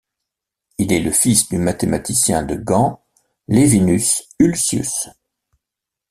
Il 0.79 0.91
est 0.93 0.99
le 0.99 1.11
fils 1.11 1.47
du 1.47 1.59
mathématicien 1.59 2.41
de 2.41 2.55
Gand, 2.55 3.05
Levinus 3.47 4.23
Hulsius. 4.39 5.09